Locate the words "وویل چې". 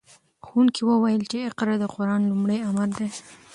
0.85-1.37